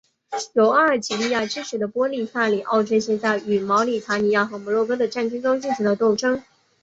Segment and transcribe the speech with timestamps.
[0.53, 6.41] 由阿尔及利亚支持的波利萨里奥阵线在与毛里塔尼亚和摩洛哥的战争中进行了斗争。